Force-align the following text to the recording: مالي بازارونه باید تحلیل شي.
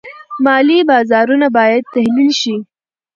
مالي 0.45 0.77
بازارونه 0.89 1.47
باید 1.57 1.83
تحلیل 1.93 2.31
شي. 2.41 2.55